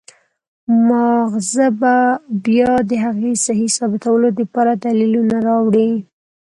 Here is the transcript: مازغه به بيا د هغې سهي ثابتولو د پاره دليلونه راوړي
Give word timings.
مازغه 0.87 1.67
به 1.79 1.95
بيا 2.45 2.71
د 2.89 2.91
هغې 3.05 3.31
سهي 3.45 3.67
ثابتولو 3.77 4.27
د 4.37 4.39
پاره 4.53 4.73
دليلونه 4.85 5.37
راوړي 5.47 5.91